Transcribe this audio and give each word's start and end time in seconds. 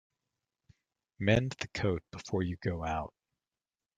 Mend 1.19 1.51
the 1.59 1.67
coat 1.75 2.01
before 2.11 2.41
you 2.41 2.57
go 2.63 2.83
out. 2.83 3.13